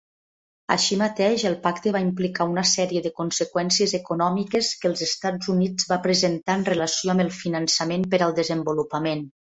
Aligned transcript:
Així 0.75 0.95
mateix, 1.01 1.43
el 1.49 1.57
pacte 1.65 1.93
va 1.95 2.01
implicar 2.05 2.47
una 2.53 2.63
sèrie 2.69 3.03
de 3.07 3.11
conseqüències 3.19 3.93
econòmiques 3.99 4.71
que 4.81 4.91
els 4.93 5.05
Estats 5.09 5.53
Units 5.57 5.89
va 5.93 6.01
presentar 6.09 6.57
en 6.61 6.67
relació 6.71 7.15
amb 7.17 7.27
el 7.27 7.31
finançament 7.45 8.09
per 8.15 8.23
al 8.29 8.39
desenvolupament. 8.41 9.25